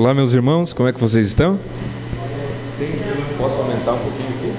[0.00, 1.60] Olá, meus irmãos, como é que vocês estão?
[3.36, 4.50] Posso aumentar um pouquinho aqui?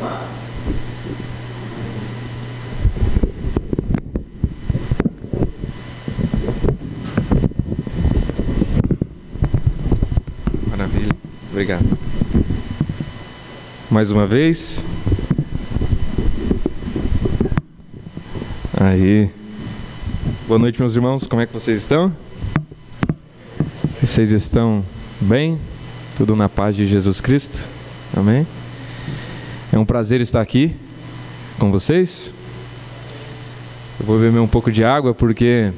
[10.69, 11.09] Maravilha,
[11.49, 11.97] obrigado.
[13.89, 14.85] Mais uma vez.
[18.79, 19.27] Aí.
[20.47, 22.15] Boa noite, meus irmãos, como é que vocês estão?
[23.99, 24.85] Vocês estão
[25.21, 25.59] bem?
[26.17, 27.67] Tudo na paz de Jesus Cristo?
[28.15, 28.45] Amém?
[29.71, 30.75] É um prazer estar aqui
[31.59, 32.33] com vocês.
[33.99, 35.71] Eu vou beber um pouco de água porque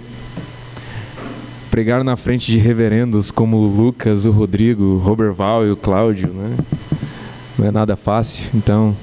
[1.69, 6.29] pregar na frente de reverendos como o Lucas, o Rodrigo, o Roberval e o Cláudio,
[6.29, 6.55] né?
[7.57, 8.95] Não é nada fácil, então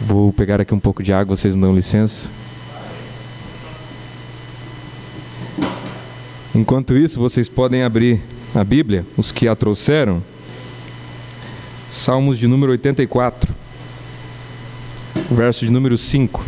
[0.00, 2.30] vou pegar aqui um pouco de água, vocês me dão licença.
[6.54, 8.20] Enquanto isso, vocês podem abrir
[8.54, 10.22] a Bíblia, os que a trouxeram,
[11.90, 13.54] Salmos de número 84,
[15.30, 16.42] verso de número 5.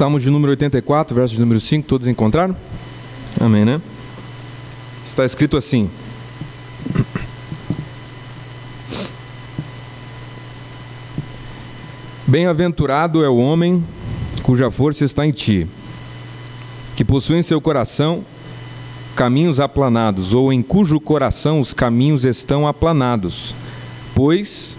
[0.00, 2.56] Salmo de número 84, verso de número 5, todos encontraram?
[3.38, 3.82] Amém, né?
[5.04, 5.90] Está escrito assim:
[12.26, 13.84] Bem-aventurado é o homem
[14.42, 15.66] cuja força está em ti,
[16.96, 18.24] que possui em seu coração
[19.14, 23.54] caminhos aplanados, ou em cujo coração os caminhos estão aplanados,
[24.14, 24.74] pois,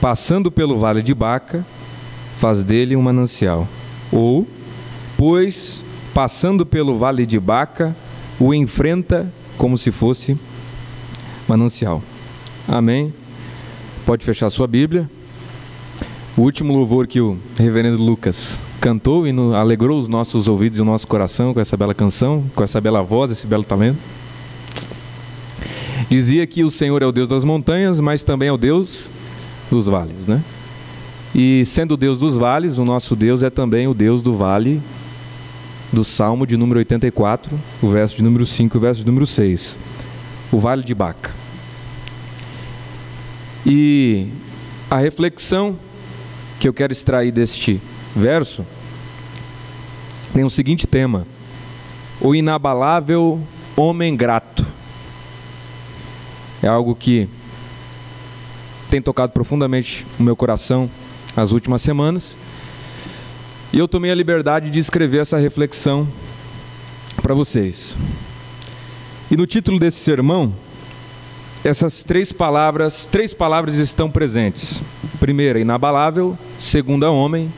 [0.00, 1.64] passando pelo vale de Baca,
[2.40, 3.68] faz dele um manancial.
[4.10, 4.46] Ou,
[5.16, 5.82] pois,
[6.12, 7.94] passando pelo vale de Baca,
[8.38, 10.36] o enfrenta como se fosse
[11.48, 12.02] manancial.
[12.68, 13.12] Amém?
[14.04, 15.08] Pode fechar sua Bíblia.
[16.36, 20.84] O último louvor que o reverendo Lucas cantou e alegrou os nossos ouvidos e o
[20.84, 23.98] nosso coração com essa bela canção, com essa bela voz, esse belo talento.
[26.10, 29.10] Dizia que o Senhor é o Deus das montanhas, mas também é o Deus
[29.70, 30.42] dos vales, né?
[31.34, 34.80] E sendo o Deus dos vales, o nosso Deus é também o Deus do vale
[35.96, 39.26] do Salmo de número 84, o verso de número 5 e o verso de número
[39.26, 39.78] 6.
[40.52, 41.32] O vale de Baca.
[43.64, 44.28] E
[44.90, 45.78] a reflexão
[46.60, 47.80] que eu quero extrair deste
[48.14, 48.62] verso
[50.34, 51.26] tem o seguinte tema:
[52.20, 53.40] o inabalável
[53.74, 54.66] homem grato.
[56.62, 57.26] É algo que
[58.90, 60.90] tem tocado profundamente o meu coração
[61.34, 62.36] as últimas semanas.
[63.72, 66.06] E eu tomei a liberdade de escrever essa reflexão
[67.20, 67.96] para vocês.
[69.30, 70.54] E no título desse sermão,
[71.64, 74.82] essas três palavras, três palavras estão presentes.
[75.18, 77.52] Primeira, inabalável, segunda, homem,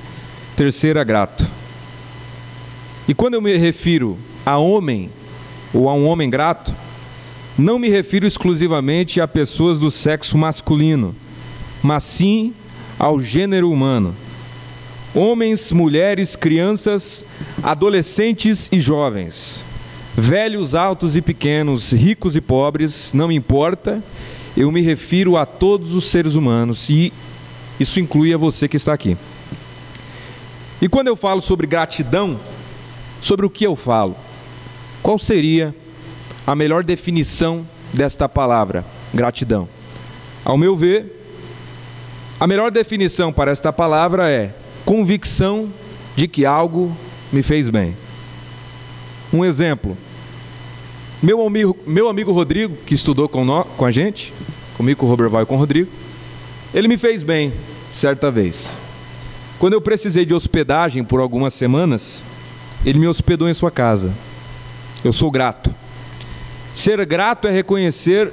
[0.57, 1.47] terceira, grato.
[3.07, 5.11] E quando eu me refiro a homem
[5.75, 6.73] ou a um homem grato,
[7.59, 11.15] não me refiro exclusivamente a pessoas do sexo masculino,
[11.83, 12.55] mas sim
[12.99, 14.15] ao gênero humano.
[15.15, 17.25] Homens, mulheres, crianças,
[17.63, 19.65] adolescentes e jovens,
[20.15, 24.03] velhos, altos e pequenos, ricos e pobres, não importa,
[24.57, 27.13] eu me refiro a todos os seres humanos e
[27.81, 29.17] isso inclui a você que está aqui.
[30.81, 32.39] E quando eu falo sobre gratidão,
[33.21, 34.17] sobre o que eu falo?
[35.03, 35.75] Qual seria
[36.47, 39.69] a melhor definição desta palavra, gratidão?
[40.45, 41.19] Ao meu ver,
[42.39, 44.53] a melhor definição para esta palavra é
[44.89, 45.69] convicção
[46.17, 46.91] de que algo
[47.31, 47.95] me fez bem.
[49.31, 49.95] Um exemplo.
[51.23, 53.47] Meu amigo, meu amigo Rodrigo, que estudou com,
[53.77, 54.33] com a gente,
[54.79, 55.91] comigo, com o Roberval e com o Rodrigo,
[56.73, 57.53] ele me fez bem
[57.95, 58.79] certa vez.
[59.59, 62.25] Quando eu precisei de hospedagem por algumas semanas,
[62.83, 64.11] ele me hospedou em sua casa.
[65.05, 65.71] Eu sou grato.
[66.73, 68.33] Ser grato é reconhecer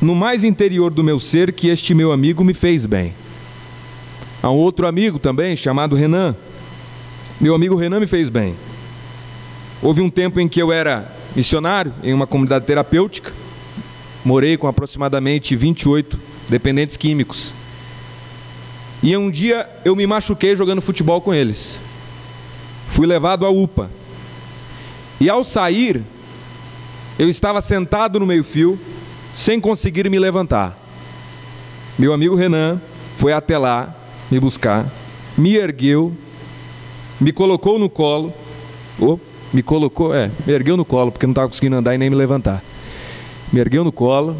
[0.00, 3.12] no mais interior do meu ser que este meu amigo me fez bem.
[4.42, 6.34] Há um outro amigo também, chamado Renan.
[7.40, 8.56] Meu amigo Renan me fez bem.
[9.80, 13.32] Houve um tempo em que eu era missionário em uma comunidade terapêutica.
[14.24, 16.18] Morei com aproximadamente 28
[16.48, 17.54] dependentes químicos.
[19.00, 21.80] E um dia eu me machuquei jogando futebol com eles.
[22.88, 23.88] Fui levado à UPA.
[25.20, 26.02] E ao sair,
[27.16, 28.76] eu estava sentado no meio-fio,
[29.32, 30.76] sem conseguir me levantar.
[31.96, 32.80] meu amigo Renan
[33.16, 34.01] foi até lá
[34.32, 34.90] me buscar,
[35.36, 36.10] me ergueu,
[37.20, 38.32] me colocou no colo.
[38.98, 39.18] Oh,
[39.52, 42.16] me colocou, é, me ergueu no colo, porque não estava conseguindo andar e nem me
[42.16, 42.64] levantar.
[43.52, 44.34] Me ergueu no colo,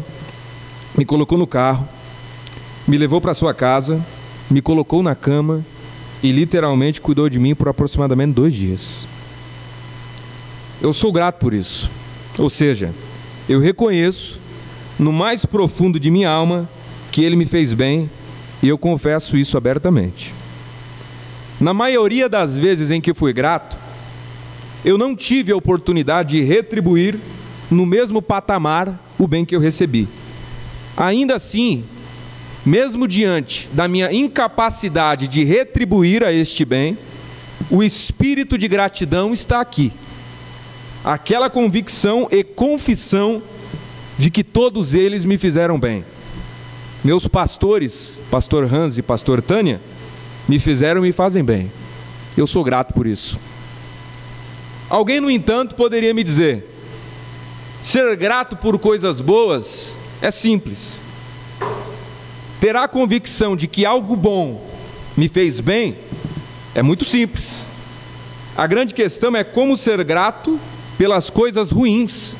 [0.97, 1.87] me colocou no carro,
[2.87, 4.03] me levou para sua casa,
[4.49, 5.63] me colocou na cama
[6.23, 9.05] e literalmente cuidou de mim por aproximadamente dois dias.
[10.81, 11.91] Eu sou grato por isso.
[12.39, 12.91] Ou seja,
[13.47, 14.41] eu reconheço
[14.97, 16.67] no mais profundo de minha alma
[17.11, 18.09] que ele me fez bem
[18.63, 20.33] e eu confesso isso abertamente.
[21.59, 23.75] Na maioria das vezes em que fui grato,
[24.85, 27.19] eu não tive a oportunidade de retribuir
[27.69, 30.07] no mesmo patamar o bem que eu recebi.
[30.95, 31.83] Ainda assim,
[32.65, 36.97] mesmo diante da minha incapacidade de retribuir a este bem,
[37.69, 39.91] o espírito de gratidão está aqui.
[41.03, 43.43] Aquela convicção e confissão
[44.17, 46.05] de que todos eles me fizeram bem.
[47.03, 49.81] Meus pastores, pastor Hans e pastor Tânia,
[50.47, 51.69] me fizeram e me fazem bem.
[52.37, 53.37] Eu sou grato por isso.
[54.89, 56.65] Alguém, no entanto, poderia me dizer:
[57.81, 61.01] ser grato por coisas boas é simples.
[62.61, 64.65] Ter a convicção de que algo bom
[65.17, 65.97] me fez bem
[66.73, 67.65] é muito simples.
[68.55, 70.57] A grande questão é como ser grato
[70.97, 72.35] pelas coisas ruins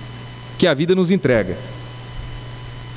[0.57, 1.57] que a vida nos entrega.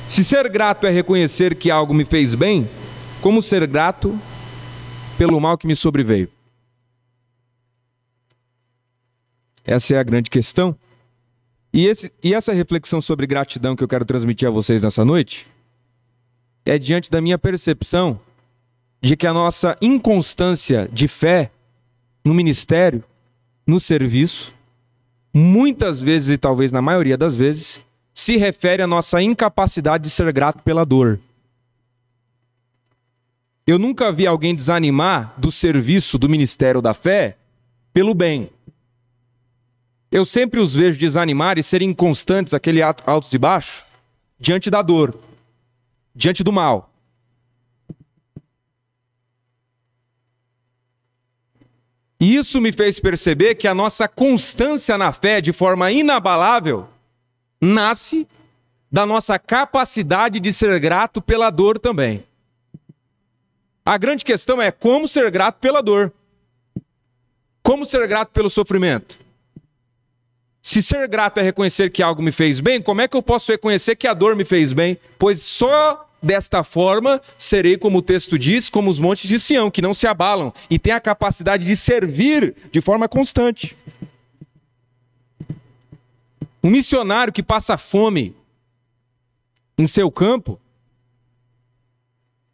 [0.07, 2.67] Se ser grato é reconhecer que algo me fez bem,
[3.21, 4.17] como ser grato
[5.17, 6.29] pelo mal que me sobreveio?
[9.65, 10.73] Essa é a grande questão.
[11.73, 15.45] E, esse, e essa reflexão sobre gratidão que eu quero transmitir a vocês nessa noite
[16.65, 18.17] é diante da minha percepção
[19.01, 21.51] de que a nossa inconstância de fé
[22.23, 23.03] no ministério,
[23.65, 24.53] no serviço,
[25.33, 27.85] muitas vezes e talvez na maioria das vezes,
[28.17, 31.19] se refere à nossa incapacidade de ser grato pela dor.
[33.65, 37.37] Eu nunca vi alguém desanimar do serviço do ministério da fé
[37.93, 38.49] pelo bem.
[40.11, 43.85] Eu sempre os vejo desanimar e serem inconstantes, aquele altos e baixos,
[44.39, 45.13] diante da dor,
[46.15, 46.91] diante do mal.
[52.19, 56.89] E isso me fez perceber que a nossa constância na fé, de forma inabalável,
[57.59, 58.27] nasce
[58.91, 62.23] da nossa capacidade de ser grato pela dor também.
[63.85, 66.11] A grande questão é como ser grato pela dor.
[67.63, 69.17] Como ser grato pelo sofrimento?
[70.61, 73.51] Se ser grato é reconhecer que algo me fez bem, como é que eu posso
[73.51, 74.97] reconhecer que a dor me fez bem?
[75.17, 79.81] Pois só desta forma serei, como o texto diz, como os montes de Sião, que
[79.81, 83.77] não se abalam e têm a capacidade de servir de forma constante.
[86.67, 88.35] Um missionário que passa fome
[89.77, 90.59] em seu campo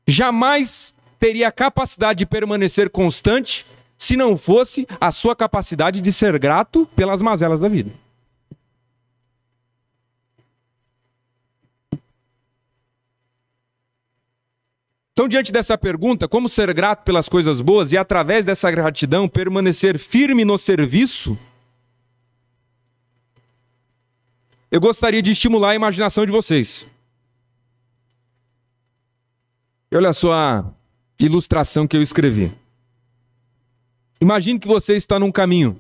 [0.08, 3.66] jamais teria a capacidade de permanecer constante
[3.98, 7.92] se não fosse a sua capacidade de ser grato pelas mazelas da vida.
[15.14, 19.98] Então, diante dessa pergunta, como ser grato pelas coisas boas e através dessa gratidão permanecer
[19.98, 21.36] firme no serviço,
[24.74, 26.88] eu gostaria de estimular a imaginação de vocês.
[29.92, 30.66] E olha só a
[31.22, 32.52] ilustração que eu escrevi.
[34.20, 35.80] Imagine que você está num caminho.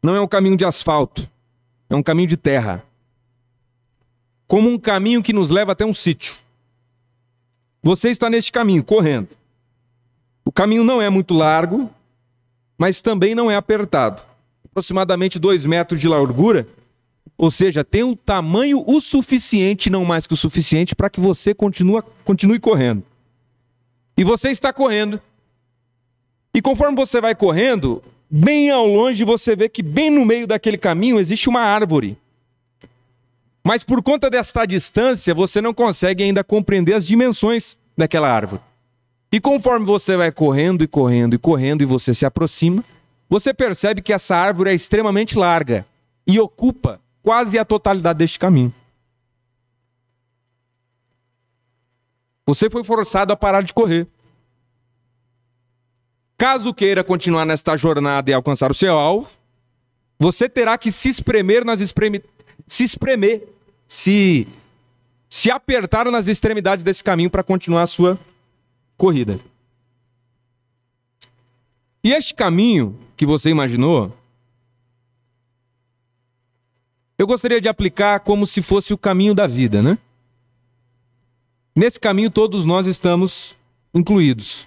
[0.00, 1.28] Não é um caminho de asfalto,
[1.90, 2.84] é um caminho de terra.
[4.46, 6.36] Como um caminho que nos leva até um sítio.
[7.82, 9.30] Você está neste caminho, correndo.
[10.44, 11.90] O caminho não é muito largo,
[12.78, 14.22] mas também não é apertado.
[14.66, 16.68] Aproximadamente dois metros de largura
[17.36, 21.52] ou seja, tem um tamanho o suficiente, não mais que o suficiente, para que você
[21.52, 23.02] continue, continue correndo.
[24.16, 25.20] E você está correndo.
[26.54, 30.78] E conforme você vai correndo, bem ao longe você vê que bem no meio daquele
[30.78, 32.16] caminho existe uma árvore.
[33.64, 38.62] Mas por conta desta distância, você não consegue ainda compreender as dimensões daquela árvore.
[39.32, 42.84] E conforme você vai correndo e correndo e correndo e você se aproxima,
[43.28, 45.84] você percebe que essa árvore é extremamente larga
[46.24, 48.72] e ocupa quase a totalidade deste caminho.
[52.46, 54.06] Você foi forçado a parar de correr.
[56.36, 59.30] Caso queira continuar nesta jornada e alcançar o seu alvo,
[60.18, 62.22] você terá que se espremer nas espreme...
[62.66, 63.48] se espremer,
[63.86, 64.46] se
[65.30, 68.18] se apertar nas extremidades desse caminho para continuar a sua
[68.96, 69.40] corrida.
[72.04, 74.14] E este caminho que você imaginou
[77.18, 79.96] eu gostaria de aplicar como se fosse o caminho da vida, né?
[81.74, 83.56] Nesse caminho, todos nós estamos
[83.92, 84.66] incluídos.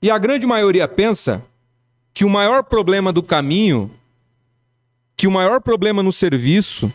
[0.00, 1.42] E a grande maioria pensa
[2.12, 3.90] que o maior problema do caminho,
[5.16, 6.92] que o maior problema no serviço,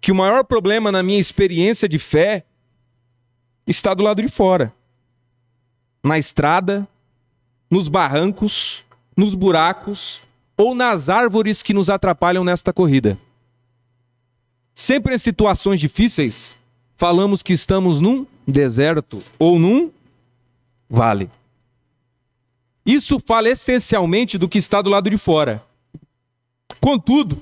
[0.00, 2.44] que o maior problema na minha experiência de fé
[3.66, 4.72] está do lado de fora.
[6.02, 6.86] Na estrada,
[7.68, 8.84] nos barrancos,
[9.16, 10.25] nos buracos
[10.56, 13.18] ou nas árvores que nos atrapalham nesta corrida.
[14.74, 16.56] Sempre em situações difíceis,
[16.96, 19.90] falamos que estamos num deserto ou num
[20.88, 21.30] vale.
[22.84, 25.62] Isso fala essencialmente do que está do lado de fora.
[26.80, 27.38] Contudo,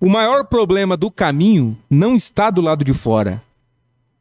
[0.00, 3.42] o maior problema do caminho não está do lado de fora.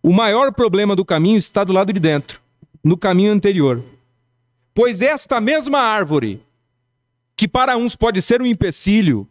[0.02, 2.42] O maior problema do caminho está do lado de dentro,
[2.84, 3.84] no caminho anterior.
[4.74, 6.42] Pois esta mesma árvore,
[7.36, 9.28] que para uns pode ser um empecilho,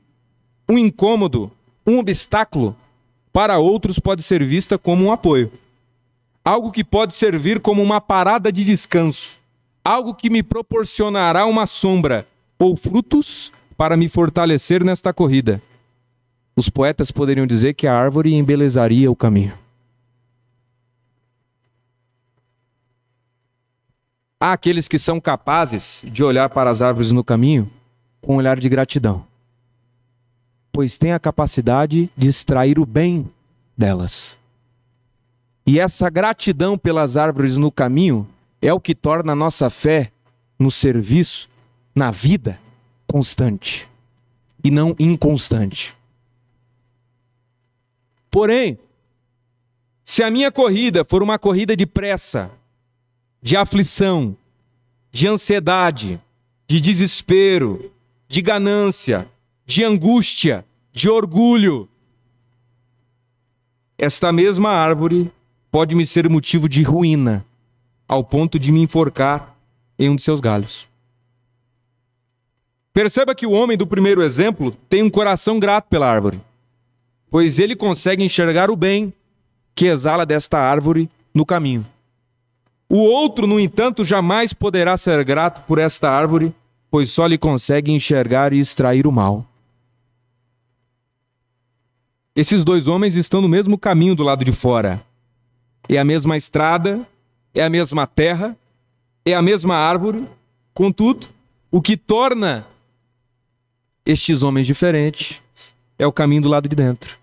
[0.68, 1.50] um incômodo,
[1.86, 2.76] um obstáculo,
[3.32, 5.52] para outros pode ser vista como um apoio.
[6.44, 9.42] Algo que pode servir como uma parada de descanso
[9.84, 12.26] algo que me proporcionará uma sombra
[12.58, 15.60] ou frutos para me fortalecer nesta corrida.
[16.54, 19.58] Os poetas poderiam dizer que a árvore embelezaria o caminho.
[24.38, 27.70] Há aqueles que são capazes de olhar para as árvores no caminho
[28.22, 29.26] com um olhar de gratidão,
[30.72, 33.28] pois têm a capacidade de extrair o bem
[33.76, 34.38] delas.
[35.66, 38.26] E essa gratidão pelas árvores no caminho
[38.60, 40.10] é o que torna a nossa fé
[40.58, 41.50] no serviço,
[41.94, 42.58] na vida,
[43.06, 43.88] constante
[44.64, 45.94] e não inconstante.
[48.30, 48.78] Porém,
[50.04, 52.50] se a minha corrida for uma corrida de pressa,
[53.42, 54.36] de aflição,
[55.10, 56.18] de ansiedade,
[56.66, 57.92] de desespero,
[58.32, 59.28] de ganância,
[59.66, 61.86] de angústia, de orgulho,
[63.98, 65.30] esta mesma árvore
[65.70, 67.44] pode me ser motivo de ruína
[68.08, 69.54] ao ponto de me enforcar
[69.98, 70.88] em um de seus galhos.
[72.94, 76.40] Perceba que o homem do primeiro exemplo tem um coração grato pela árvore,
[77.30, 79.12] pois ele consegue enxergar o bem
[79.74, 81.84] que exala desta árvore no caminho.
[82.88, 86.54] O outro, no entanto, jamais poderá ser grato por esta árvore,
[86.92, 89.46] pois só lhe consegue enxergar e extrair o mal.
[92.36, 95.02] Esses dois homens estão no mesmo caminho do lado de fora.
[95.88, 97.00] É a mesma estrada,
[97.54, 98.54] é a mesma terra,
[99.24, 100.28] é a mesma árvore,
[100.74, 101.28] contudo,
[101.70, 102.66] o que torna
[104.04, 105.40] estes homens diferentes
[105.98, 107.16] é o caminho do lado de dentro.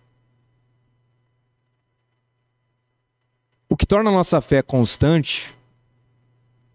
[3.70, 5.54] O que torna a nossa fé constante,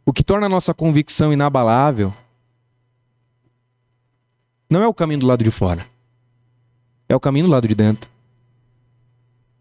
[0.06, 2.14] o que torna a nossa convicção inabalável,
[4.68, 5.86] não é o caminho do lado de fora,
[7.08, 8.10] é o caminho do lado de dentro.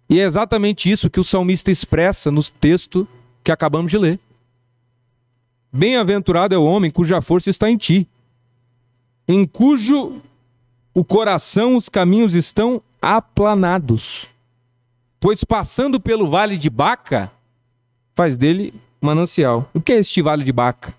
[0.10, 3.07] E é exatamente isso que o salmista expressa no texto
[3.43, 4.19] que acabamos de ler.
[5.72, 8.07] Bem-aventurado é o homem cuja força está em ti,
[9.27, 10.22] em cujo
[10.93, 14.27] o coração os caminhos estão aplanados.
[15.19, 17.31] Pois passando pelo vale de Baca,
[18.13, 19.69] faz dele manancial.
[19.74, 20.93] O que é este vale de Baca?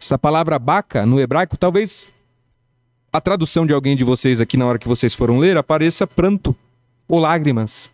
[0.00, 2.08] Essa palavra Baca, no hebraico, talvez
[3.12, 6.54] a tradução de alguém de vocês aqui na hora que vocês foram ler apareça pranto
[7.06, 7.90] ou lágrimas.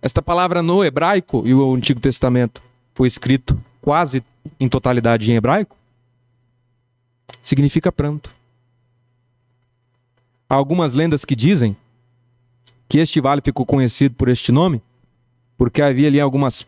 [0.00, 2.62] Esta palavra no hebraico e o Antigo Testamento
[2.94, 4.22] foi escrito quase
[4.58, 5.76] em totalidade em hebraico,
[7.42, 8.30] significa pranto.
[10.48, 11.76] Há algumas lendas que dizem
[12.88, 14.82] que este vale ficou conhecido por este nome
[15.56, 16.66] porque havia ali algumas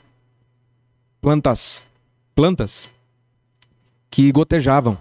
[1.20, 1.82] plantas,
[2.34, 2.88] plantas
[4.10, 4.98] que gotejavam.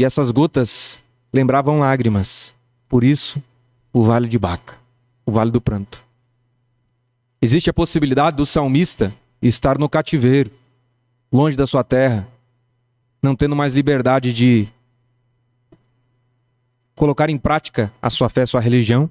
[0.00, 0.98] E essas gotas
[1.30, 2.54] lembravam lágrimas.
[2.88, 3.38] Por isso,
[3.92, 4.78] o vale de Baca,
[5.26, 6.02] o vale do pranto.
[7.42, 10.50] Existe a possibilidade do salmista estar no cativeiro,
[11.30, 12.26] longe da sua terra,
[13.22, 14.66] não tendo mais liberdade de
[16.94, 19.10] colocar em prática a sua fé, a sua religião.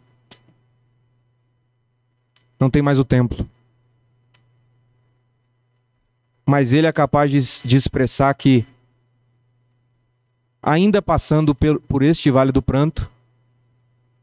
[2.60, 3.48] Não tem mais o templo.
[6.48, 8.66] Mas ele é capaz de, expressar que,
[10.62, 13.10] ainda passando por, este vale do pranto,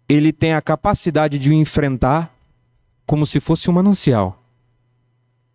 [0.08, 2.32] ele tem a capacidade de o enfrentar
[3.06, 4.42] como se fosse um manancial,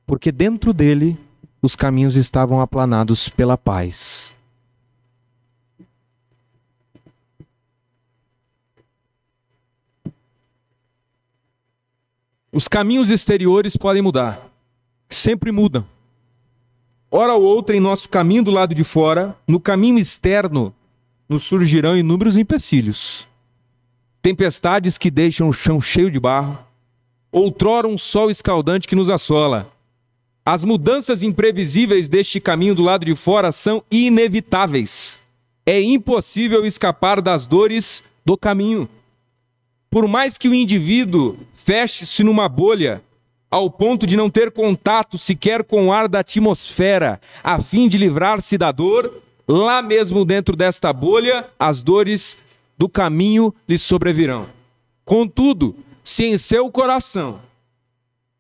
[0.05, 1.17] porque dentro dele
[1.61, 4.35] os caminhos estavam aplanados pela paz.
[12.51, 14.41] Os caminhos exteriores podem mudar,
[15.09, 15.85] sempre mudam.
[17.13, 20.73] Hora ou outra, em nosso caminho do lado de fora, no caminho externo,
[21.27, 23.27] nos surgirão inúmeros empecilhos.
[24.21, 26.57] Tempestades que deixam o chão cheio de barro,
[27.29, 29.69] outrora um sol escaldante que nos assola.
[30.45, 35.19] As mudanças imprevisíveis deste caminho do lado de fora são inevitáveis.
[35.65, 38.87] É impossível escapar das dores do caminho.
[39.89, 43.01] Por mais que o indivíduo feche-se numa bolha,
[43.51, 47.97] ao ponto de não ter contato sequer com o ar da atmosfera, a fim de
[47.97, 49.13] livrar-se da dor,
[49.45, 52.37] lá mesmo dentro desta bolha, as dores
[52.77, 54.47] do caminho lhe sobrevirão.
[55.03, 57.39] Contudo, se em seu coração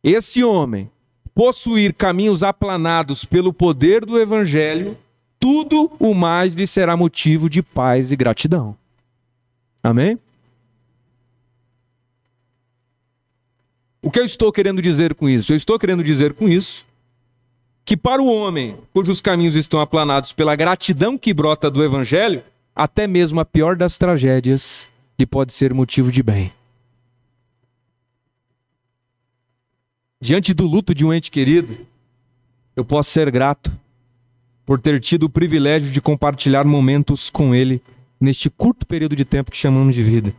[0.01, 0.89] esse homem
[1.35, 4.97] possuir caminhos aplanados pelo poder do evangelho,
[5.39, 8.75] tudo o mais lhe será motivo de paz e gratidão.
[9.83, 10.17] Amém?
[14.01, 15.53] O que eu estou querendo dizer com isso?
[15.53, 16.85] Eu estou querendo dizer com isso
[17.85, 22.43] que para o homem cujos caminhos estão aplanados pela gratidão que brota do evangelho,
[22.75, 24.87] até mesmo a pior das tragédias
[25.19, 26.51] lhe pode ser motivo de bem.
[30.19, 31.77] Diante do luto de um ente querido,
[32.75, 33.71] eu posso ser grato
[34.65, 37.81] por ter tido o privilégio de compartilhar momentos com ele
[38.19, 40.33] neste curto período de tempo que chamamos de vida.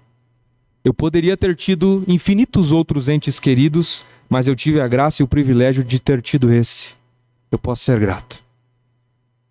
[0.84, 5.28] Eu poderia ter tido infinitos outros entes queridos, mas eu tive a graça e o
[5.28, 6.94] privilégio de ter tido esse.
[7.50, 8.42] Eu posso ser grato.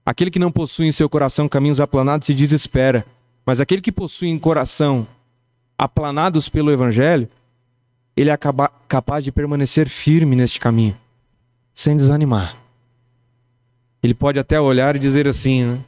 [0.05, 3.05] Aquele que não possui em seu coração caminhos aplanados se desespera,
[3.45, 5.07] mas aquele que possui em coração
[5.77, 7.29] aplanados pelo Evangelho,
[8.15, 8.38] ele é
[8.88, 10.97] capaz de permanecer firme neste caminho,
[11.73, 12.55] sem desanimar.
[14.03, 15.79] Ele pode até olhar e dizer assim: né?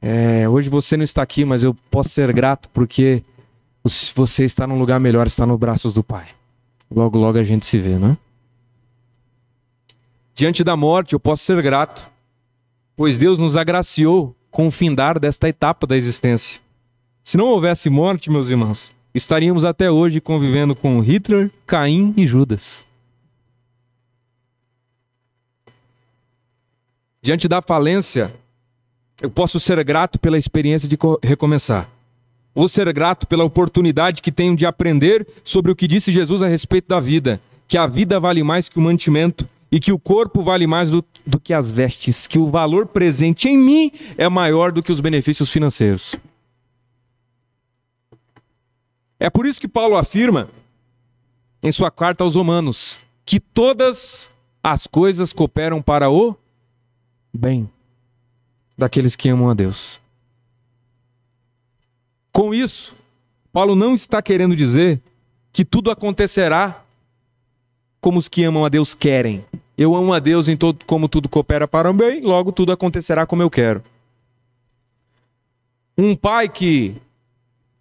[0.00, 3.22] é, hoje você não está aqui, mas eu posso ser grato porque
[3.84, 6.26] você está num lugar melhor, está nos braços do Pai.
[6.90, 8.16] Logo, logo a gente se vê, não é?
[10.34, 12.10] Diante da morte, eu posso ser grato,
[12.96, 16.60] pois Deus nos agraciou com o findar desta etapa da existência.
[17.22, 22.84] Se não houvesse morte, meus irmãos, estaríamos até hoje convivendo com Hitler, Caim e Judas.
[27.22, 28.34] Diante da falência,
[29.22, 31.88] eu posso ser grato pela experiência de recomeçar.
[32.54, 36.46] Vou ser grato pela oportunidade que tenho de aprender sobre o que disse Jesus a
[36.46, 40.40] respeito da vida, que a vida vale mais que o mantimento e que o corpo
[40.40, 44.70] vale mais do, do que as vestes, que o valor presente em mim é maior
[44.70, 46.14] do que os benefícios financeiros.
[49.18, 50.48] É por isso que Paulo afirma
[51.60, 54.30] em sua carta aos Romanos que todas
[54.62, 56.36] as coisas cooperam para o
[57.32, 57.68] bem
[58.78, 60.03] daqueles que amam a Deus.
[62.34, 62.96] Com isso,
[63.52, 65.00] Paulo não está querendo dizer
[65.52, 66.82] que tudo acontecerá
[68.00, 69.44] como os que amam a Deus querem.
[69.78, 73.24] Eu amo a Deus em todo como tudo coopera para o bem, logo tudo acontecerá
[73.24, 73.84] como eu quero.
[75.96, 76.96] Um pai que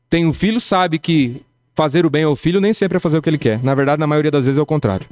[0.07, 1.41] tem um filho sabe que
[1.73, 3.63] fazer o bem ao filho nem sempre é fazer o que ele quer.
[3.63, 5.07] Na verdade, na maioria das vezes é o contrário.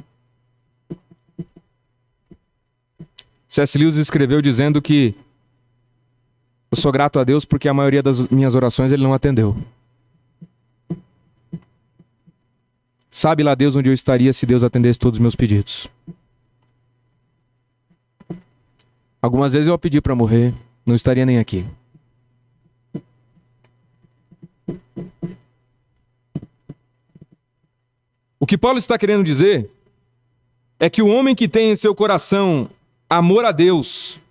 [3.48, 3.76] C.S.
[3.76, 5.16] Lewis escreveu dizendo que
[6.72, 9.54] eu sou grato a Deus porque a maioria das minhas orações ele não atendeu.
[13.10, 15.86] Sabe lá Deus onde eu estaria se Deus atendesse todos os meus pedidos.
[19.20, 20.54] Algumas vezes eu pedi para morrer,
[20.86, 21.66] não estaria nem aqui.
[28.40, 29.70] O que Paulo está querendo dizer
[30.80, 32.68] é que o homem que tem em seu coração
[33.10, 34.21] amor a Deus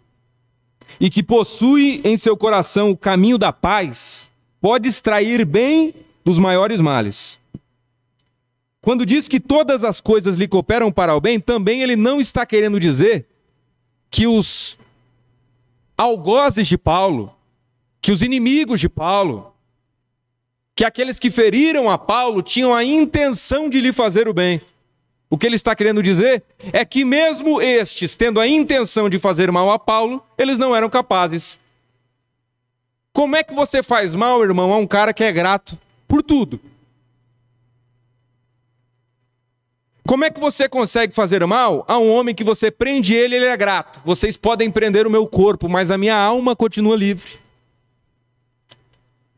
[1.01, 4.29] e que possui em seu coração o caminho da paz,
[4.61, 7.39] pode extrair bem dos maiores males.
[8.81, 12.45] Quando diz que todas as coisas lhe cooperam para o bem, também ele não está
[12.45, 13.25] querendo dizer
[14.11, 14.77] que os
[15.97, 17.35] algozes de Paulo,
[17.99, 19.55] que os inimigos de Paulo,
[20.75, 24.61] que aqueles que feriram a Paulo tinham a intenção de lhe fazer o bem.
[25.31, 29.49] O que ele está querendo dizer é que, mesmo estes tendo a intenção de fazer
[29.49, 31.57] mal a Paulo, eles não eram capazes.
[33.13, 36.59] Como é que você faz mal, irmão, a um cara que é grato por tudo?
[40.05, 43.37] Como é que você consegue fazer mal a um homem que você prende ele e
[43.37, 44.01] ele é grato?
[44.03, 47.39] Vocês podem prender o meu corpo, mas a minha alma continua livre.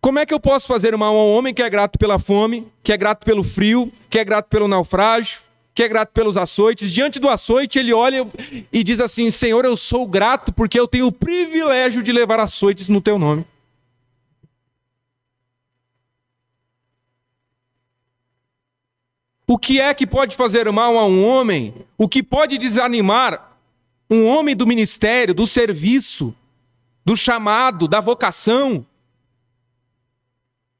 [0.01, 2.67] Como é que eu posso fazer mal a um homem que é grato pela fome,
[2.83, 5.41] que é grato pelo frio, que é grato pelo naufrágio,
[5.73, 6.91] que é grato pelos açoites.
[6.91, 8.27] Diante do açoite, ele olha
[8.71, 12.89] e diz assim: Senhor, eu sou grato porque eu tenho o privilégio de levar açoites
[12.89, 13.45] no teu nome.
[19.45, 21.73] O que é que pode fazer mal a um homem?
[21.97, 23.51] O que pode desanimar
[24.09, 26.35] um homem do ministério, do serviço,
[27.03, 28.85] do chamado, da vocação?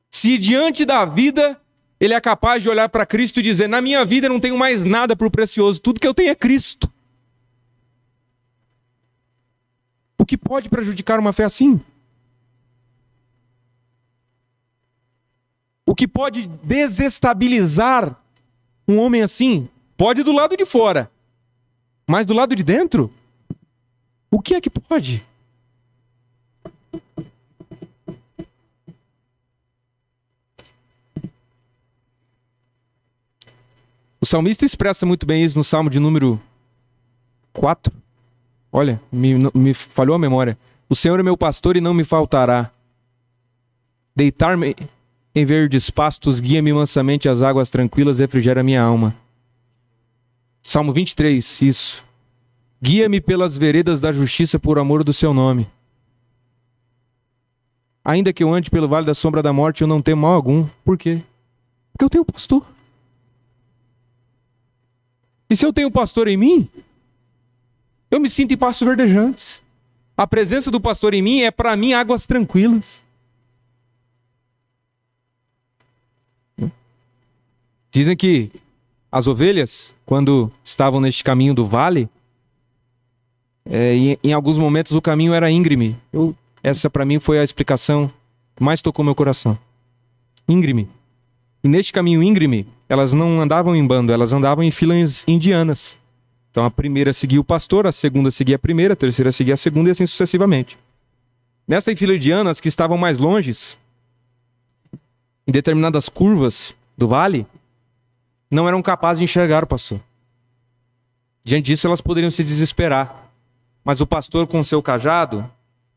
[0.09, 1.59] Se diante da vida
[1.99, 4.57] ele é capaz de olhar para Cristo e dizer: Na minha vida eu não tenho
[4.57, 6.91] mais nada por precioso, tudo que eu tenho é Cristo.
[10.17, 11.81] O que pode prejudicar uma fé assim?
[15.85, 18.15] O que pode desestabilizar
[18.87, 19.69] um homem assim?
[19.97, 21.11] Pode do lado de fora,
[22.07, 23.13] mas do lado de dentro?
[24.31, 25.23] O que é que pode?
[34.23, 36.39] O salmista expressa muito bem isso no salmo de número
[37.51, 37.91] 4.
[38.71, 40.57] Olha, me, me falhou a memória.
[40.87, 42.71] O Senhor é meu pastor e não me faltará.
[44.15, 44.77] Deitar-me
[45.35, 49.13] em verdes pastos, guia-me mansamente às águas tranquilas, refrigera minha alma.
[50.61, 52.01] Salmo 23, isso.
[52.81, 55.67] Guia-me pelas veredas da justiça por amor do seu nome.
[58.05, 60.65] Ainda que eu ande pelo vale da sombra da morte, eu não tenho mal algum.
[60.85, 61.19] Por quê?
[61.91, 62.65] Porque eu tenho pastor.
[65.53, 66.67] E se eu tenho pastor em mim,
[68.09, 69.61] eu me sinto em pastos verdejantes.
[70.17, 73.03] A presença do pastor em mim é para mim águas tranquilas.
[77.91, 78.49] Dizem que
[79.11, 82.09] as ovelhas, quando estavam neste caminho do vale,
[83.63, 85.95] é, em, em, alguns momentos o caminho era íngreme.
[86.11, 88.11] Eu, essa para mim foi a explicação
[88.55, 89.55] que mais tocou meu coração.
[90.49, 90.89] Íngreme.
[91.63, 95.97] E neste caminho íngreme, elas não andavam em bando, elas andavam em filas indianas.
[96.51, 99.57] Então a primeira seguia o pastor, a segunda seguia a primeira, a terceira seguia a
[99.57, 100.77] segunda e assim sucessivamente.
[101.67, 103.79] Nessa fila indiana, as que estavam mais longes,
[105.47, 107.47] em determinadas curvas do vale,
[108.51, 109.99] não eram capazes de enxergar o pastor.
[111.43, 113.31] Diante disso, elas poderiam se desesperar.
[113.83, 115.49] Mas o pastor, com seu cajado,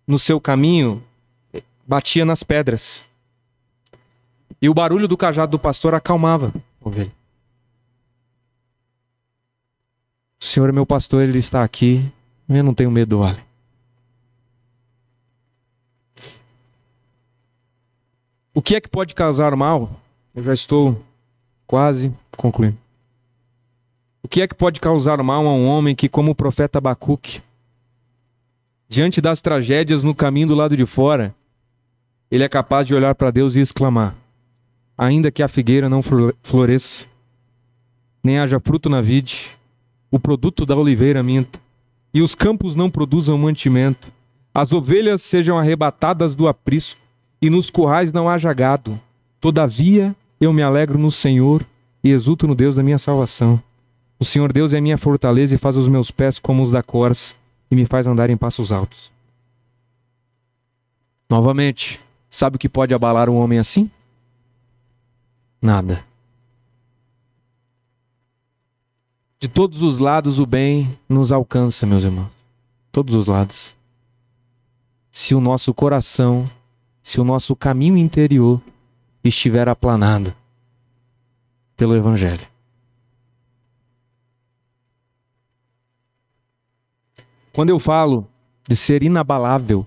[0.07, 1.05] no seu caminho,
[1.87, 3.05] batia nas pedras.
[4.63, 6.53] E o barulho do cajado do pastor acalmava
[6.89, 7.13] ovelha.
[10.41, 12.05] O Senhor é meu pastor, ele está aqui.
[12.49, 13.41] Eu não tenho medo do vale.
[18.55, 19.91] O que é que pode causar mal?
[20.35, 21.03] Eu já estou
[21.67, 22.79] quase concluindo.
[24.23, 27.43] O que é que pode causar mal a um homem que, como o profeta Abacuque,
[28.89, 31.35] diante das tragédias no caminho do lado de fora,
[32.31, 34.15] ele é capaz de olhar para Deus e exclamar:
[34.97, 36.01] ainda que a figueira não
[36.43, 37.07] floresça,
[38.23, 39.51] nem haja fruto na vide,
[40.11, 41.61] o produto da oliveira minta,
[42.13, 44.11] e os campos não produzam mantimento,
[44.55, 47.01] as ovelhas sejam arrebatadas do aprisco,
[47.43, 48.99] e nos currais não haja gado.
[49.41, 51.63] Todavia eu me alegro no Senhor
[52.03, 53.63] e exulto no Deus da minha salvação.
[54.19, 56.83] O Senhor Deus é a minha fortaleza e faz os meus pés como os da
[56.83, 57.35] corça
[57.71, 59.11] e me faz andar em passos altos.
[61.29, 63.91] Novamente, sabe o que pode abalar um homem assim?
[65.61, 66.05] Nada.
[69.39, 72.33] De todos os lados o bem nos alcança, meus irmãos.
[72.91, 73.75] Todos os lados.
[75.11, 76.51] Se o nosso coração,
[77.03, 78.61] se o nosso caminho interior
[79.23, 80.35] estiver aplanado
[81.77, 82.47] pelo Evangelho.
[87.53, 88.29] Quando eu falo
[88.69, 89.87] de ser inabalável,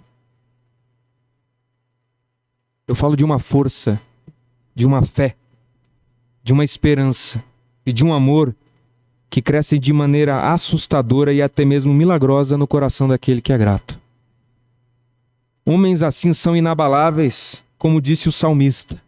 [2.88, 4.02] eu falo de uma força,
[4.74, 5.36] de uma fé
[6.50, 7.44] de uma esperança
[7.86, 8.56] e de um amor
[9.30, 14.00] que cresce de maneira assustadora e até mesmo milagrosa no coração daquele que é grato.
[15.64, 19.00] Homens assim são inabaláveis, como disse o salmista.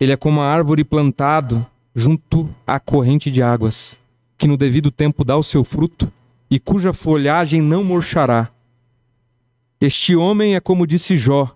[0.00, 3.98] Ele é como a árvore plantado junto à corrente de águas,
[4.38, 6.10] que no devido tempo dá o seu fruto
[6.50, 8.48] e cuja folhagem não murchará.
[9.78, 11.46] Este homem é como disse Jó,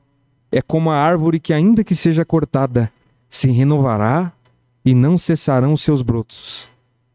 [0.53, 2.93] é como a árvore que, ainda que seja cortada,
[3.27, 4.35] se renovará
[4.85, 6.69] e não cessarão seus brotos.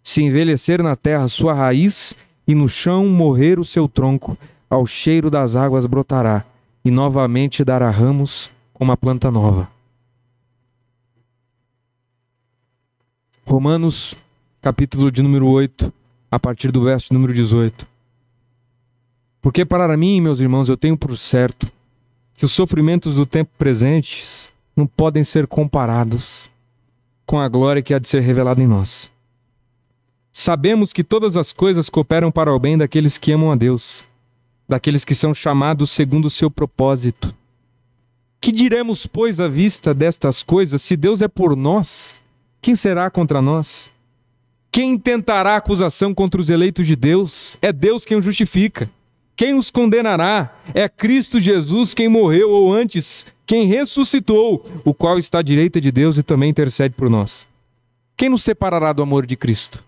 [0.03, 2.15] Se envelhecer na terra sua raiz
[2.47, 4.37] e no chão morrer o seu tronco,
[4.69, 6.43] ao cheiro das águas brotará
[6.83, 9.69] e novamente dará ramos como a planta nova.
[13.45, 14.15] Romanos,
[14.61, 15.93] capítulo de número 8,
[16.31, 17.85] a partir do verso número 18.
[19.41, 21.71] Porque para mim, meus irmãos, eu tenho por certo
[22.35, 26.49] que os sofrimentos do tempo presente não podem ser comparados
[27.25, 29.11] com a glória que há de ser revelada em nós.
[30.31, 34.05] Sabemos que todas as coisas cooperam para o bem daqueles que amam a Deus,
[34.67, 37.33] daqueles que são chamados segundo o seu propósito.
[38.41, 40.81] Que diremos, pois, à vista destas coisas?
[40.81, 42.15] Se Deus é por nós,
[42.61, 43.91] quem será contra nós?
[44.71, 47.57] Quem tentará acusação contra os eleitos de Deus?
[47.61, 48.89] É Deus quem os justifica.
[49.35, 50.55] Quem os condenará?
[50.73, 55.91] É Cristo Jesus quem morreu, ou antes, quem ressuscitou, o qual está à direita de
[55.91, 57.47] Deus e também intercede por nós.
[58.15, 59.83] Quem nos separará do amor de Cristo?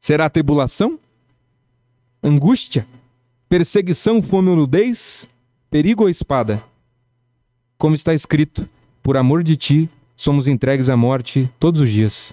[0.00, 0.98] Será tribulação?
[2.22, 2.86] Angústia?
[3.48, 5.28] Perseguição, fome ou nudez?
[5.70, 6.62] Perigo ou espada?
[7.76, 8.68] Como está escrito,
[9.02, 12.32] por amor de ti somos entregues à morte todos os dias.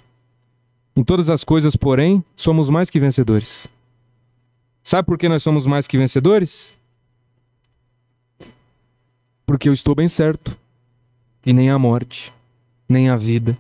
[0.96, 3.68] Em todas as coisas, porém, somos mais que vencedores.
[4.86, 6.76] Sabe por que nós somos mais que vencedores?
[9.44, 10.56] Porque eu estou bem certo.
[11.44, 12.32] E nem a morte,
[12.88, 13.58] nem a vida,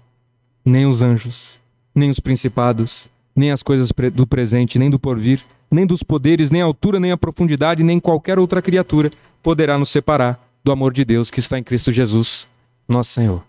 [0.63, 1.59] nem os anjos,
[1.95, 6.61] nem os principados, nem as coisas do presente, nem do porvir, nem dos poderes, nem
[6.61, 9.11] a altura, nem a profundidade, nem qualquer outra criatura
[9.41, 12.47] poderá nos separar do amor de Deus que está em Cristo Jesus,
[12.87, 13.43] nosso Senhor.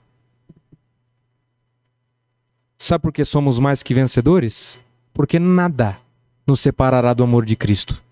[2.79, 4.79] Sabe por que somos mais que vencedores?
[5.13, 5.99] Porque nada
[6.47, 8.03] nos separará do amor de Cristo.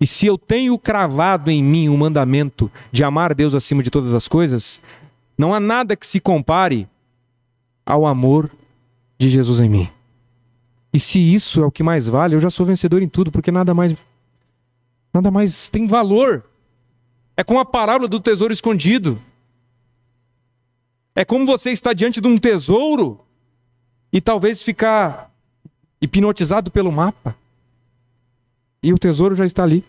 [0.00, 4.12] E se eu tenho cravado em mim o mandamento de amar Deus acima de todas
[4.14, 4.80] as coisas,
[5.36, 6.88] não há nada que se compare
[7.84, 8.50] ao amor
[9.18, 9.88] de Jesus em mim.
[10.92, 13.50] E se isso é o que mais vale, eu já sou vencedor em tudo, porque
[13.50, 13.94] nada mais
[15.12, 16.44] nada mais tem valor.
[17.36, 19.20] É como a parábola do tesouro escondido.
[21.16, 23.20] É como você está diante de um tesouro
[24.12, 25.30] e talvez ficar
[26.00, 27.36] hipnotizado pelo mapa.
[28.84, 29.82] E o tesouro já está ali.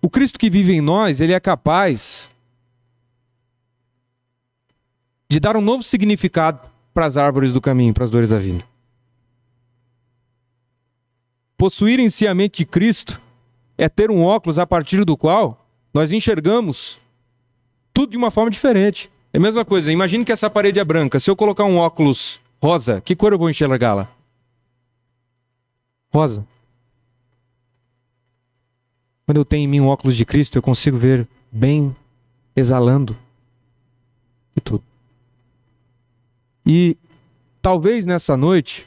[0.00, 2.30] O Cristo que vive em nós, ele é capaz
[5.28, 8.64] de dar um novo significado para as árvores do caminho, para as dores da vida.
[11.58, 13.20] Possuir em si a mente de Cristo
[13.76, 16.96] é ter um óculos a partir do qual nós enxergamos
[17.92, 19.10] tudo de uma forma diferente.
[19.34, 21.20] É a mesma coisa, imagine que essa parede é branca.
[21.20, 24.08] Se eu colocar um óculos rosa, que cor eu vou enxergá-la?
[26.12, 26.46] Rosa.
[29.26, 31.94] Quando eu tenho em mim um óculos de Cristo, eu consigo ver bem
[32.54, 33.16] exalando
[34.54, 34.84] e tudo.
[36.64, 36.96] E
[37.60, 38.86] talvez nessa noite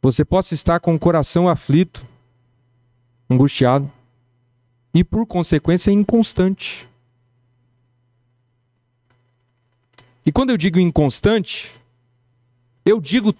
[0.00, 2.06] você possa estar com o coração aflito,
[3.28, 3.90] angustiado
[4.94, 6.88] e por consequência inconstante.
[10.28, 11.72] E quando eu digo inconstante,
[12.84, 13.34] eu digo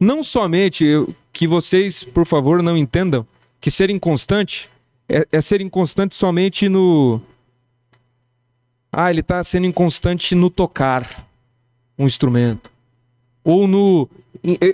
[0.00, 0.84] não somente
[1.32, 3.24] que vocês, por favor, não entendam
[3.60, 4.68] que ser inconstante
[5.08, 7.22] é, é ser inconstante somente no,
[8.90, 11.24] ah, ele está sendo inconstante no tocar
[11.96, 12.68] um instrumento.
[13.44, 14.10] Ou no.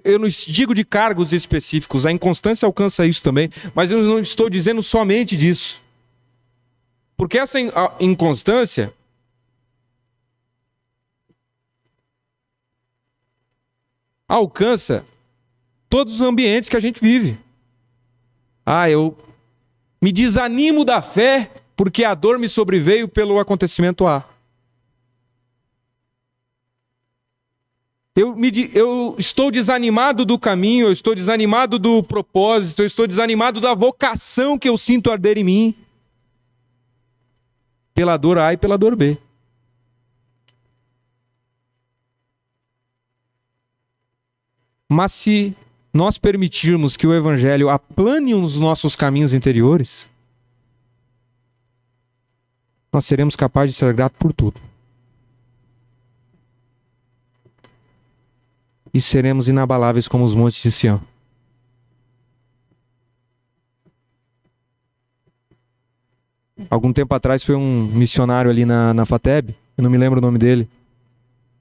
[0.03, 4.49] Eu não digo de cargos específicos, a inconstância alcança isso também, mas eu não estou
[4.49, 5.83] dizendo somente disso.
[7.19, 7.59] Porque essa
[8.01, 8.95] inconstância
[14.29, 15.05] alcança
[15.89, 17.39] todos os ambientes que a gente vive.
[18.65, 19.17] Ah, eu
[20.01, 24.25] me desanimo da fé porque a dor me sobreveio pelo acontecimento A.
[28.17, 33.61] Eu, me, eu estou desanimado do caminho, eu estou desanimado do propósito, eu estou desanimado
[33.61, 35.75] da vocação que eu sinto arder em mim.
[37.93, 39.19] Pela dor A e pela dor B.
[44.95, 45.57] Mas se
[45.93, 50.09] nós permitirmos que o Evangelho aplane os nossos caminhos interiores,
[52.93, 54.61] nós seremos capazes de ser gratos por tudo.
[58.93, 61.01] E seremos inabaláveis como os montes de Sião.
[66.71, 70.23] Algum tempo atrás foi um missionário ali na, na FATEB, eu não me lembro o
[70.23, 70.69] nome dele,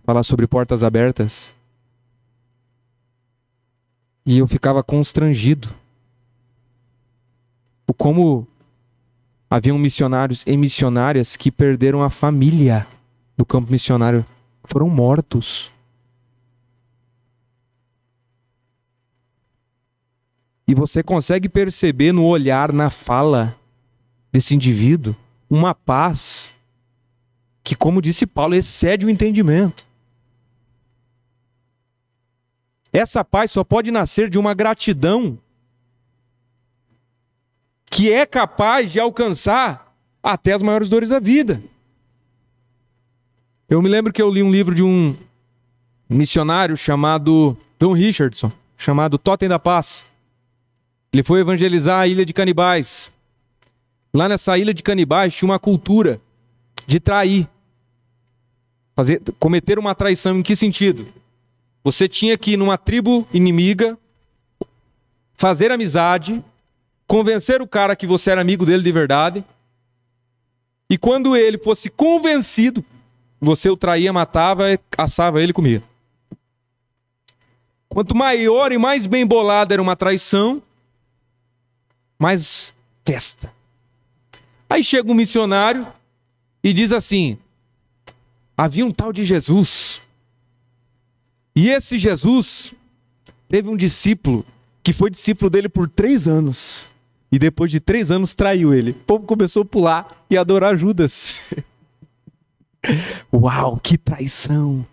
[0.05, 1.62] falar sobre portas abertas.
[4.25, 5.69] E eu ficava constrangido.
[7.87, 8.47] O como
[9.49, 12.87] haviam missionários e missionárias que perderam a família
[13.37, 14.25] do campo missionário,
[14.63, 15.71] foram mortos.
[20.67, 23.55] E você consegue perceber no olhar, na fala
[24.31, 25.15] desse indivíduo,
[25.49, 26.51] uma paz
[27.63, 29.85] que, como disse Paulo, excede o entendimento.
[32.93, 35.39] Essa paz só pode nascer de uma gratidão
[37.89, 41.61] que é capaz de alcançar até as maiores dores da vida.
[43.67, 45.15] Eu me lembro que eu li um livro de um
[46.07, 50.05] missionário chamado Don Richardson, chamado Totem da Paz.
[51.11, 53.11] Ele foi evangelizar a ilha de canibais.
[54.13, 56.21] Lá nessa ilha de canibais tinha uma cultura
[56.85, 57.47] de trair.
[58.95, 61.07] Fazer, cometer uma traição em que sentido?
[61.83, 63.97] Você tinha que ir numa tribo inimiga,
[65.33, 66.43] fazer amizade,
[67.05, 69.43] convencer o cara que você era amigo dele de verdade.
[70.89, 72.83] E quando ele fosse convencido,
[73.39, 74.65] você o traía, matava,
[74.97, 75.83] assava ele e comia.
[77.89, 80.63] Quanto maior e mais bem bolada era uma traição,
[82.17, 82.73] mais
[83.05, 83.53] festa.
[84.69, 85.85] Aí chega um missionário
[86.63, 87.37] e diz assim:
[88.57, 90.01] havia um tal de Jesus.
[91.55, 92.73] E esse Jesus
[93.47, 94.45] teve um discípulo
[94.83, 96.89] que foi discípulo dele por três anos.
[97.31, 98.91] E depois de três anos traiu ele.
[98.91, 101.39] O povo começou a pular e adorar Judas.
[103.33, 104.85] Uau, que traição!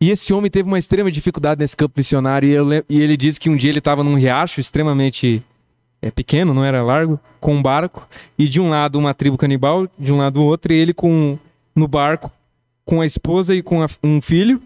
[0.00, 2.48] E esse homem teve uma extrema dificuldade nesse campo missionário.
[2.48, 5.42] E, eu, e ele disse que um dia ele estava num riacho extremamente
[6.00, 8.08] é, pequeno, não era largo, com um barco.
[8.38, 11.38] E de um lado uma tribo canibal, de um lado outro, e ele com,
[11.74, 12.32] no barco
[12.84, 14.60] com a esposa e com a, um filho.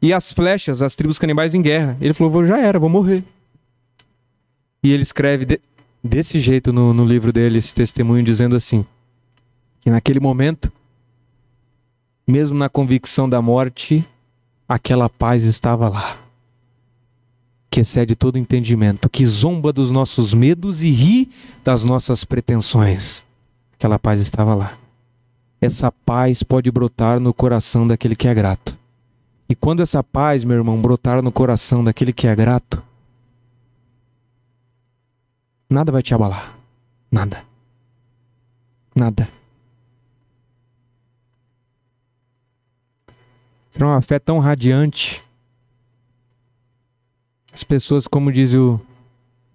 [0.00, 1.96] E as flechas, as tribos canibais em guerra.
[2.00, 3.22] Ele falou: já era, vou morrer.
[4.82, 5.60] E ele escreve de,
[6.02, 8.86] desse jeito no, no livro dele, esse testemunho, dizendo assim:
[9.80, 10.72] que naquele momento,
[12.26, 14.04] mesmo na convicção da morte,
[14.68, 16.18] aquela paz estava lá,
[17.70, 21.30] que excede todo entendimento, que zomba dos nossos medos e ri
[21.64, 23.24] das nossas pretensões.
[23.74, 24.76] Aquela paz estava lá.
[25.60, 28.78] Essa paz pode brotar no coração daquele que é grato.
[29.48, 32.82] E quando essa paz, meu irmão, brotar no coração daquele que é grato,
[35.68, 36.54] nada vai te abalar.
[37.10, 37.42] Nada.
[38.94, 39.28] Nada.
[43.70, 45.22] Será uma fé tão radiante.
[47.52, 48.80] As pessoas, como diz o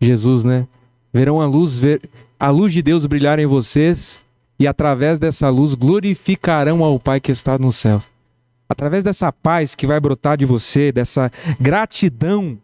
[0.02, 0.68] Jesus, né?
[1.14, 4.23] Verão a luz, ver, a luz de Deus brilhar em vocês
[4.64, 8.02] e através dessa luz glorificarão ao Pai que está no céu.
[8.70, 12.58] Através dessa paz que vai brotar de você, dessa gratidão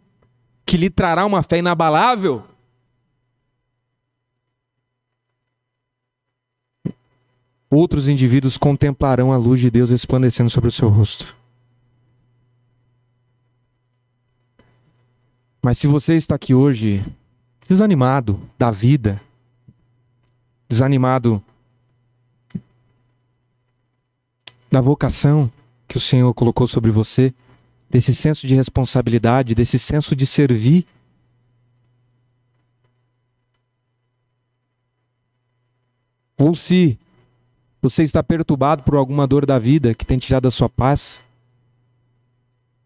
[0.64, 2.42] que lhe trará uma fé inabalável,
[7.68, 11.36] outros indivíduos contemplarão a luz de Deus resplandecendo sobre o seu rosto.
[15.62, 17.04] Mas se você está aqui hoje
[17.68, 19.20] desanimado da vida,
[20.66, 21.44] desanimado
[24.70, 25.50] da vocação
[25.88, 27.34] que o Senhor colocou sobre você,
[27.88, 30.86] desse senso de responsabilidade, desse senso de servir,
[36.38, 36.98] ou se
[37.82, 41.20] você está perturbado por alguma dor da vida que tem tirado a sua paz,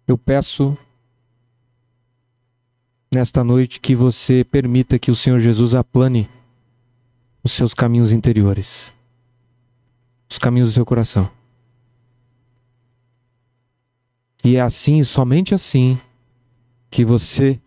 [0.08, 0.76] eu peço
[3.12, 6.28] nesta noite que você permita que o Senhor Jesus aplane
[7.44, 8.92] os seus caminhos interiores,
[10.28, 11.30] os caminhos do seu coração.
[14.44, 15.98] E é assim, somente assim,
[16.90, 17.58] que você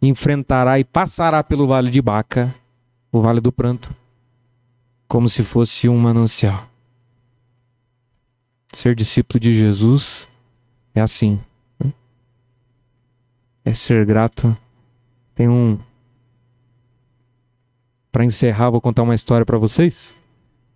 [0.00, 2.54] enfrentará e passará pelo vale de Baca,
[3.10, 3.94] o vale do pranto,
[5.08, 6.66] como se fosse um manancial.
[8.72, 10.28] Ser discípulo de Jesus
[10.94, 11.40] é assim
[13.68, 14.56] é ser grato.
[15.34, 15.78] Tem um.
[18.10, 20.14] Para encerrar, vou contar uma história para vocês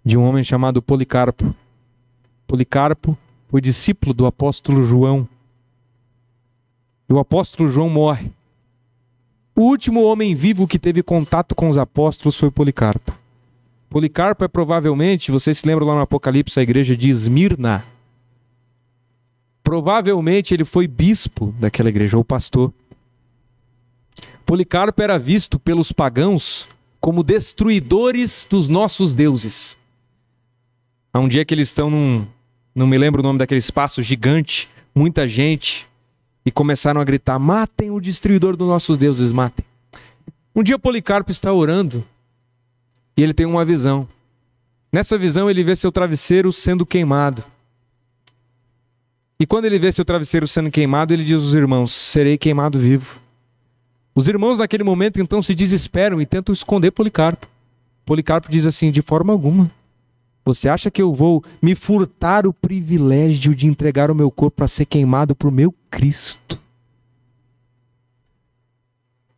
[0.05, 1.55] de um homem chamado Policarpo.
[2.47, 3.17] Policarpo
[3.53, 5.29] foi discípulo do apóstolo João.
[7.07, 8.33] E o apóstolo João morre.
[9.55, 13.13] O último homem vivo que teve contato com os apóstolos foi Policarpo.
[13.91, 17.85] Policarpo é provavelmente, vocês se lembram lá no Apocalipse, a igreja de Esmirna.
[19.63, 22.73] Provavelmente ele foi bispo daquela igreja, ou pastor.
[24.47, 26.67] Policarpo era visto pelos pagãos
[26.99, 29.77] como destruidores dos nossos deuses.
[31.13, 32.27] Há um dia que eles estão num.
[32.75, 35.87] Não me lembro o nome daquele espaço gigante, muita gente,
[36.45, 39.65] e começaram a gritar: matem o destruidor dos nossos deuses, matem.
[40.55, 42.05] Um dia Policarpo está orando
[43.17, 44.07] e ele tem uma visão.
[44.93, 47.43] Nessa visão ele vê seu travesseiro sendo queimado.
[49.41, 53.21] E quando ele vê seu travesseiro sendo queimado, ele diz aos irmãos: Serei queimado vivo.
[54.15, 57.47] Os irmãos naquele momento então se desesperam e tentam esconder Policarpo.
[58.05, 59.71] Policarpo diz assim: de forma alguma.
[60.45, 64.69] Você acha que eu vou me furtar o privilégio de entregar o meu corpo para
[64.69, 66.61] ser queimado para o meu Cristo?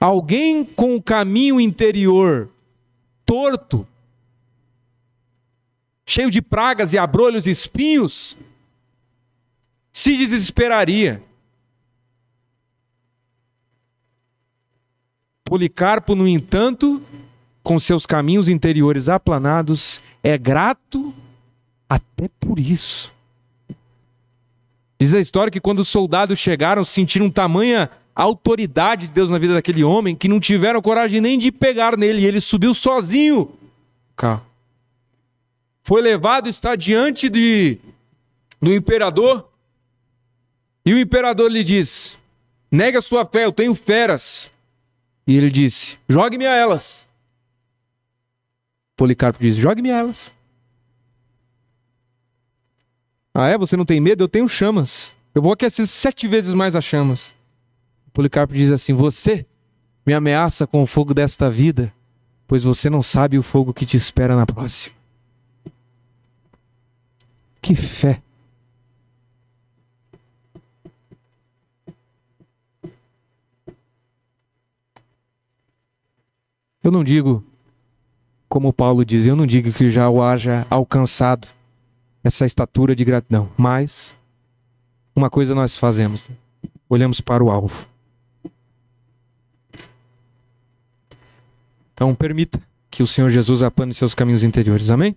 [0.00, 2.50] Alguém com o caminho interior
[3.24, 3.86] torto,
[6.06, 8.36] cheio de pragas e abrolhos e espinhos,
[9.92, 11.22] se desesperaria.
[15.44, 17.02] Policarpo, no entanto,
[17.64, 21.12] com seus caminhos interiores aplanados, é grato
[21.88, 23.10] até por isso.
[25.00, 29.54] Diz a história que quando os soldados chegaram, sentiram tamanha autoridade de Deus na vida
[29.54, 32.20] daquele homem que não tiveram coragem nem de pegar nele.
[32.20, 33.50] E ele subiu sozinho.
[35.82, 37.78] Foi levado, está diante de,
[38.60, 39.48] do imperador.
[40.84, 42.18] E o imperador lhe diz:
[42.70, 44.50] Nega sua fé, eu tenho feras.
[45.26, 47.03] E ele disse: Jogue-me a elas.
[48.96, 50.32] Policarpo diz: Jogue-me elas.
[53.32, 53.58] Ah, é?
[53.58, 54.22] Você não tem medo?
[54.22, 55.16] Eu tenho chamas.
[55.34, 57.34] Eu vou aquecer sete vezes mais as chamas.
[58.12, 59.44] Policarpo diz assim: Você
[60.06, 61.92] me ameaça com o fogo desta vida,
[62.46, 64.94] pois você não sabe o fogo que te espera na próxima.
[67.60, 68.22] Que fé!
[76.82, 77.42] Eu não digo,
[78.54, 81.48] como Paulo diz, eu não digo que já o haja alcançado
[82.22, 84.14] essa estatura de gratidão, mas
[85.12, 86.36] uma coisa nós fazemos: né?
[86.88, 87.84] olhamos para o alvo.
[91.94, 94.88] Então, permita que o Senhor Jesus apane seus caminhos interiores.
[94.88, 95.16] Amém?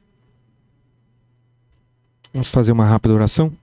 [2.34, 3.54] Vamos fazer uma rápida oração.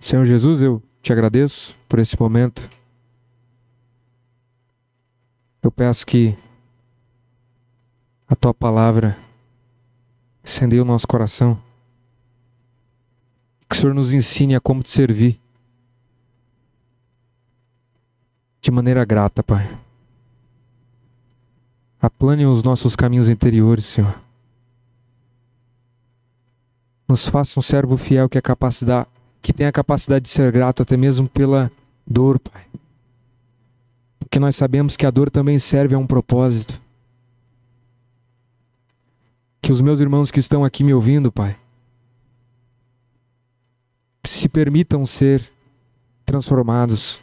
[0.00, 2.79] Senhor Jesus, eu te agradeço por esse momento.
[5.62, 6.36] Eu peço que
[8.26, 9.16] a tua palavra
[10.42, 11.60] incendeie o nosso coração.
[13.68, 15.38] Que o Senhor nos ensine a como te servir.
[18.60, 19.68] De maneira grata, Pai.
[22.00, 24.18] Aplane os nossos caminhos interiores, Senhor.
[27.06, 29.08] Nos faça um servo fiel que, é capacidade,
[29.42, 31.70] que tem a capacidade de ser grato até mesmo pela
[32.06, 32.64] dor, Pai.
[34.30, 36.80] Porque nós sabemos que a dor também serve a um propósito.
[39.60, 41.56] Que os meus irmãos que estão aqui me ouvindo, Pai,
[44.24, 45.42] se permitam ser
[46.24, 47.20] transformados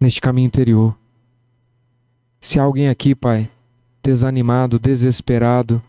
[0.00, 0.98] neste caminho interior.
[2.40, 3.48] Se há alguém aqui, Pai,
[4.02, 5.80] desanimado, desesperado,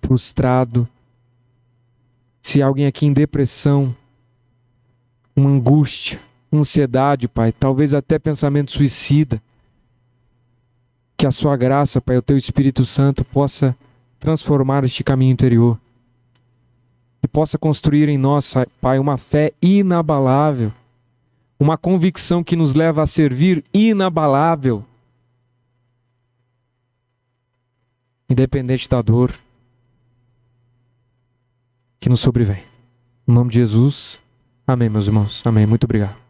[0.00, 0.88] frustrado,
[2.40, 3.94] se há alguém aqui em depressão,
[5.36, 6.18] uma angústia,
[6.50, 9.42] ansiedade, Pai, talvez até pensamento suicida,
[11.20, 13.76] que a sua graça, Pai, o teu Espírito Santo possa
[14.18, 15.78] transformar este caminho interior
[17.22, 20.72] e possa construir em nós, Pai, uma fé inabalável,
[21.58, 24.82] uma convicção que nos leva a servir inabalável,
[28.26, 29.30] independente da dor
[31.98, 32.62] que nos sobrevém.
[33.28, 34.18] Em nome de Jesus,
[34.66, 35.46] amém, meus irmãos.
[35.46, 35.66] Amém.
[35.66, 36.29] Muito obrigado.